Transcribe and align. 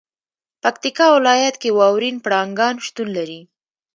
پکتیکا 0.63 1.05
ولایت 1.15 1.55
کې 1.61 1.69
واورین 1.79 2.17
پړانګان 2.25 2.75
شتون 2.85 3.07
لري. 3.17 3.41